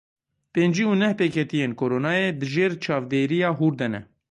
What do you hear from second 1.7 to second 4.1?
Koronayê di jêr çavdêriya hûr de ne.